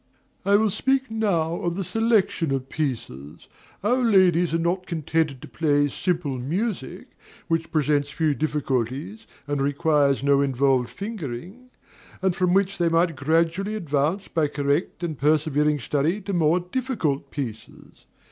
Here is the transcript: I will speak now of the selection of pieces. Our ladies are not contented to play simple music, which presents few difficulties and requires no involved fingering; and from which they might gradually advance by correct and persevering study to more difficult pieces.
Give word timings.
I 0.45 0.55
will 0.55 0.71
speak 0.71 1.11
now 1.11 1.57
of 1.57 1.75
the 1.75 1.83
selection 1.83 2.51
of 2.51 2.69
pieces. 2.69 3.47
Our 3.83 3.97
ladies 4.03 4.51
are 4.51 4.57
not 4.57 4.87
contented 4.87 5.43
to 5.43 5.47
play 5.47 5.89
simple 5.89 6.39
music, 6.39 7.09
which 7.47 7.71
presents 7.71 8.09
few 8.09 8.33
difficulties 8.33 9.27
and 9.45 9.61
requires 9.61 10.23
no 10.23 10.41
involved 10.41 10.89
fingering; 10.89 11.69
and 12.19 12.35
from 12.35 12.55
which 12.55 12.79
they 12.79 12.89
might 12.89 13.15
gradually 13.15 13.75
advance 13.75 14.27
by 14.27 14.47
correct 14.47 15.03
and 15.03 15.19
persevering 15.19 15.79
study 15.79 16.19
to 16.21 16.33
more 16.33 16.59
difficult 16.59 17.29
pieces. 17.29 18.07